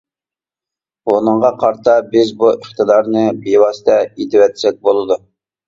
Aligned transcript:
بۇنىڭغا 1.09 1.51
قارىتا 1.65 1.95
بىز 2.17 2.33
بۇ 2.41 2.51
ئىقتىدارنى 2.55 3.29
بىۋاسىتە 3.47 4.01
ئېتىۋەتسەك 4.09 4.85
بولىدۇ. 4.91 5.23